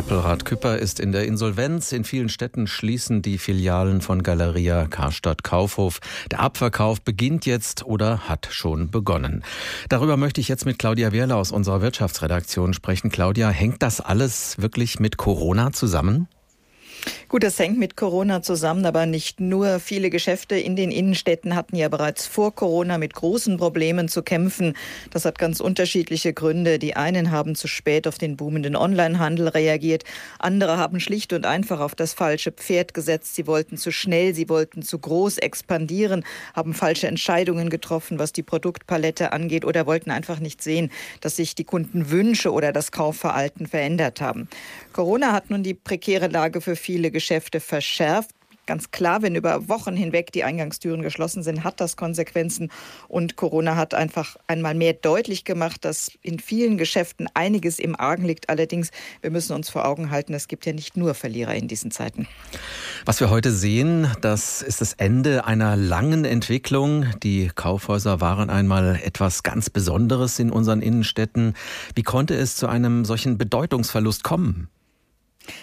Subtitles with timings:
[0.00, 1.92] Appelrad Küpper ist in der Insolvenz.
[1.92, 6.00] In vielen Städten schließen die Filialen von Galeria Karstadt Kaufhof.
[6.30, 9.44] Der Abverkauf beginnt jetzt oder hat schon begonnen.
[9.90, 13.10] Darüber möchte ich jetzt mit Claudia Wehrle aus unserer Wirtschaftsredaktion sprechen.
[13.10, 16.28] Claudia, hängt das alles wirklich mit Corona zusammen?
[17.30, 19.78] Gut, das hängt mit Corona zusammen, aber nicht nur.
[19.78, 24.74] Viele Geschäfte in den Innenstädten hatten ja bereits vor Corona mit großen Problemen zu kämpfen.
[25.12, 26.80] Das hat ganz unterschiedliche Gründe.
[26.80, 30.02] Die einen haben zu spät auf den boomenden Onlinehandel reagiert.
[30.40, 33.36] Andere haben schlicht und einfach auf das falsche Pferd gesetzt.
[33.36, 38.42] Sie wollten zu schnell, sie wollten zu groß expandieren, haben falsche Entscheidungen getroffen, was die
[38.42, 40.90] Produktpalette angeht oder wollten einfach nicht sehen,
[41.20, 44.48] dass sich die Kundenwünsche oder das Kaufverhalten verändert haben.
[44.92, 48.30] Corona hat nun die prekäre Lage für viele Geschäfte verschärft.
[48.64, 52.70] Ganz klar, wenn über Wochen hinweg die Eingangstüren geschlossen sind, hat das Konsequenzen.
[53.08, 58.24] Und Corona hat einfach einmal mehr deutlich gemacht, dass in vielen Geschäften einiges im Argen
[58.24, 58.48] liegt.
[58.48, 61.90] Allerdings, wir müssen uns vor Augen halten, es gibt ja nicht nur Verlierer in diesen
[61.90, 62.26] Zeiten.
[63.04, 67.04] Was wir heute sehen, das ist das Ende einer langen Entwicklung.
[67.22, 71.54] Die Kaufhäuser waren einmal etwas ganz Besonderes in unseren Innenstädten.
[71.94, 74.70] Wie konnte es zu einem solchen Bedeutungsverlust kommen?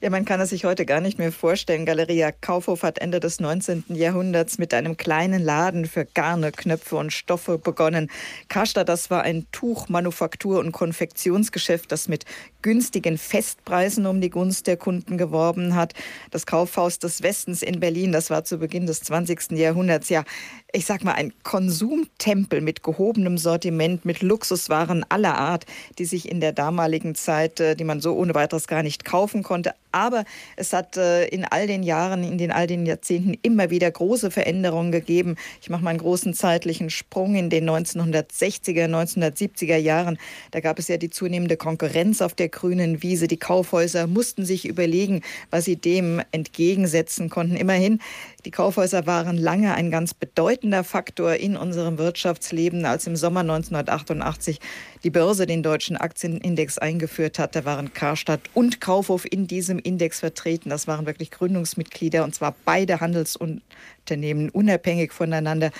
[0.00, 1.86] Ja, man kann es sich heute gar nicht mehr vorstellen.
[1.86, 3.84] Galeria Kaufhof hat Ende des 19.
[3.88, 8.10] Jahrhunderts mit einem kleinen Laden für Garne, Knöpfe und Stoffe begonnen.
[8.48, 12.24] Karstadt, das war ein Tuchmanufaktur- und Konfektionsgeschäft, das mit
[12.62, 15.94] günstigen Festpreisen um die Gunst der Kunden geworben hat.
[16.30, 19.52] Das Kaufhaus des Westens in Berlin, das war zu Beginn des 20.
[19.52, 20.24] Jahrhunderts ja,
[20.72, 25.66] ich sag mal, ein Konsumtempel mit gehobenem Sortiment, mit Luxuswaren aller Art,
[25.98, 29.42] die sich in der damaligen Zeit, äh, die man so ohne weiteres gar nicht kaufen
[29.42, 30.24] konnte, aber
[30.56, 34.30] es hat äh, in all den Jahren, in den all den Jahrzehnten immer wieder große
[34.30, 35.36] Veränderungen gegeben.
[35.62, 40.18] Ich mache mal einen großen zeitlichen Sprung in den 1960er, 1970er Jahren.
[40.50, 43.28] Da gab es ja die zunehmende Konkurrenz auf der grünen Wiese.
[43.28, 47.56] Die Kaufhäuser mussten sich überlegen, was sie dem entgegensetzen konnten.
[47.56, 48.00] Immerhin,
[48.44, 52.86] die Kaufhäuser waren lange ein ganz bedeutender Faktor in unserem Wirtschaftsleben.
[52.86, 54.60] Als im Sommer 1988
[55.04, 60.20] die Börse den deutschen Aktienindex eingeführt hat, da waren Karstadt und Kaufhof in diesem Index
[60.20, 60.70] vertreten.
[60.70, 65.70] Das waren wirklich Gründungsmitglieder und zwar beide Handelsunternehmen unabhängig voneinander.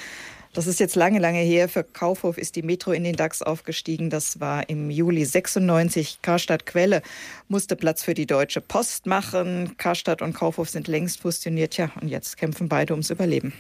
[0.53, 1.69] Das ist jetzt lange, lange her.
[1.69, 4.11] Für Kaufhof ist die Metro in den DAX aufgestiegen.
[4.11, 6.19] Das war im Juli 96.
[6.23, 7.03] Karstadt Quelle
[7.47, 9.77] musste Platz für die Deutsche Post machen.
[9.77, 11.77] Karstadt und Kaufhof sind längst fusioniert.
[11.77, 13.53] Ja, und jetzt kämpfen beide ums Überleben.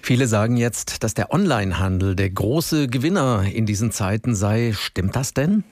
[0.00, 4.74] Viele sagen jetzt, dass der Onlinehandel der große Gewinner in diesen Zeiten sei.
[4.76, 5.64] Stimmt das denn?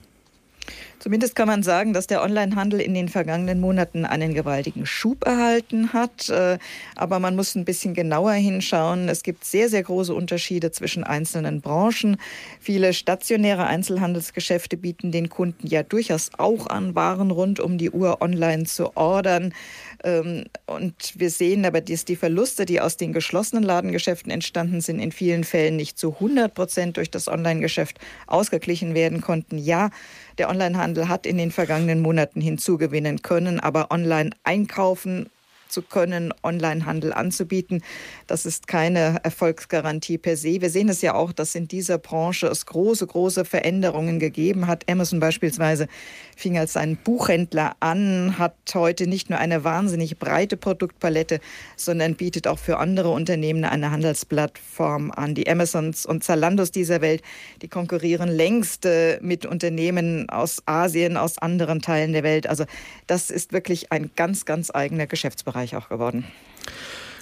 [1.01, 5.93] Zumindest kann man sagen, dass der Onlinehandel in den vergangenen Monaten einen gewaltigen Schub erhalten
[5.93, 6.29] hat.
[6.29, 6.59] Äh,
[6.95, 9.09] aber man muss ein bisschen genauer hinschauen.
[9.09, 12.17] Es gibt sehr, sehr große Unterschiede zwischen einzelnen Branchen.
[12.59, 18.21] Viele stationäre Einzelhandelsgeschäfte bieten den Kunden ja durchaus auch an, Waren rund um die Uhr
[18.21, 19.55] online zu ordern.
[20.03, 24.99] Ähm, und wir sehen aber, dass die Verluste, die aus den geschlossenen Ladengeschäften entstanden sind,
[24.99, 27.97] in vielen Fällen nicht zu 100 Prozent durch das Online-Geschäft
[28.27, 29.57] ausgeglichen werden konnten.
[29.57, 29.89] Ja,
[30.37, 35.29] der Onlinehandel hat in den vergangenen Monaten hinzugewinnen können, aber online einkaufen
[35.71, 37.81] zu können, Onlinehandel anzubieten.
[38.27, 40.61] Das ist keine Erfolgsgarantie per se.
[40.61, 44.89] Wir sehen es ja auch, dass in dieser Branche es große, große Veränderungen gegeben hat.
[44.89, 45.87] Amazon beispielsweise
[46.35, 51.39] fing als ein Buchhändler an, hat heute nicht nur eine wahnsinnig breite Produktpalette,
[51.75, 55.35] sondern bietet auch für andere Unternehmen eine Handelsplattform an.
[55.35, 57.21] Die Amazons und Zalandos dieser Welt,
[57.61, 62.47] die konkurrieren längst äh, mit Unternehmen aus Asien, aus anderen Teilen der Welt.
[62.47, 62.65] Also
[63.07, 66.25] das ist wirklich ein ganz, ganz eigener Geschäftsbereich erfolgreich auch geworden.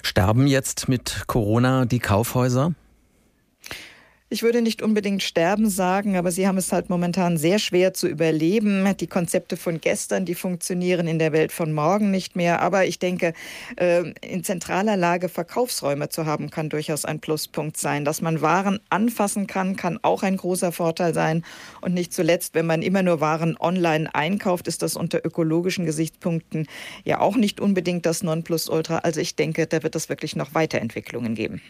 [0.02, 2.74] Sterben jetzt mit Corona die Kaufhäuser?
[4.32, 8.06] Ich würde nicht unbedingt sterben sagen, aber sie haben es halt momentan sehr schwer zu
[8.06, 8.86] überleben.
[9.00, 12.62] Die Konzepte von gestern, die funktionieren in der Welt von morgen nicht mehr.
[12.62, 13.32] Aber ich denke,
[13.76, 18.04] ähm, in zentraler Lage Verkaufsräume zu haben, kann durchaus ein Pluspunkt sein.
[18.04, 21.44] Dass man Waren anfassen kann, kann auch ein großer Vorteil sein.
[21.80, 26.68] Und nicht zuletzt, wenn man immer nur Waren online einkauft, ist das unter ökologischen Gesichtspunkten
[27.04, 28.98] ja auch nicht unbedingt das Nonplusultra.
[28.98, 31.60] Also ich denke, da wird es wirklich noch Weiterentwicklungen geben.